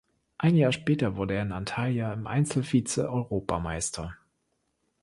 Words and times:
Ein 0.39 0.55
Jahr 0.55 0.71
später 0.71 1.15
wurde 1.15 1.35
er 1.35 1.43
in 1.43 1.51
Antalya 1.51 2.11
im 2.11 2.25
Einzel 2.25 2.63
Vizeeuropameister. 2.63 4.17